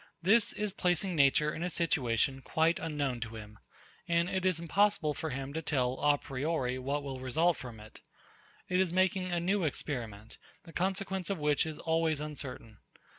[0.23, 3.59] This is placing nature in a situation quite unknown to him;
[4.07, 8.01] and it is impossible for him to tell _a priori _what will result from it.
[8.67, 12.79] It is making a new experiment, the consequence of which is always uncertain.